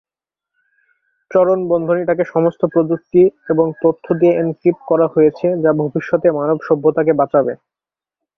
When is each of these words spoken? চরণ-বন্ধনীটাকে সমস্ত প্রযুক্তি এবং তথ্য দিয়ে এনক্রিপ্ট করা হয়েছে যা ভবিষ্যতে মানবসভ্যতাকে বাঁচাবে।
চরণ-বন্ধনীটাকে 1.31 2.23
সমস্ত 2.33 2.61
প্রযুক্তি 2.73 3.21
এবং 3.49 3.65
তথ্য 3.83 4.05
দিয়ে 4.19 4.33
এনক্রিপ্ট 4.35 4.81
করা 4.87 5.07
হয়েছে 5.07 5.47
যা 5.63 5.71
ভবিষ্যতে 5.81 6.27
মানবসভ্যতাকে 6.37 7.13
বাঁচাবে। 7.21 7.53